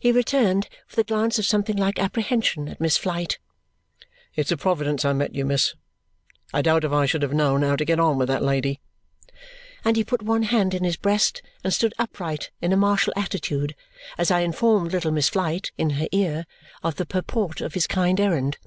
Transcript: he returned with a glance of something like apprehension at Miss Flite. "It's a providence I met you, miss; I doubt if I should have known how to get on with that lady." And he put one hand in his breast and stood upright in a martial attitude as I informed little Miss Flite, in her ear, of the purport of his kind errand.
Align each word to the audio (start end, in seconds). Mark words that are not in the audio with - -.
he 0.00 0.10
returned 0.10 0.68
with 0.90 0.98
a 0.98 1.04
glance 1.04 1.38
of 1.38 1.44
something 1.46 1.76
like 1.76 1.96
apprehension 2.00 2.68
at 2.68 2.80
Miss 2.80 2.96
Flite. 2.96 3.38
"It's 4.34 4.50
a 4.50 4.56
providence 4.56 5.04
I 5.04 5.12
met 5.12 5.36
you, 5.36 5.44
miss; 5.44 5.74
I 6.52 6.60
doubt 6.60 6.82
if 6.82 6.90
I 6.90 7.06
should 7.06 7.22
have 7.22 7.32
known 7.32 7.62
how 7.62 7.76
to 7.76 7.84
get 7.84 8.00
on 8.00 8.18
with 8.18 8.26
that 8.26 8.42
lady." 8.42 8.80
And 9.84 9.96
he 9.96 10.02
put 10.02 10.22
one 10.22 10.42
hand 10.42 10.74
in 10.74 10.82
his 10.82 10.96
breast 10.96 11.40
and 11.62 11.72
stood 11.72 11.94
upright 12.00 12.50
in 12.60 12.72
a 12.72 12.76
martial 12.76 13.12
attitude 13.14 13.76
as 14.18 14.28
I 14.32 14.40
informed 14.40 14.90
little 14.90 15.12
Miss 15.12 15.28
Flite, 15.28 15.70
in 15.78 15.90
her 15.90 16.08
ear, 16.10 16.46
of 16.82 16.96
the 16.96 17.06
purport 17.06 17.60
of 17.60 17.74
his 17.74 17.86
kind 17.86 18.18
errand. 18.18 18.58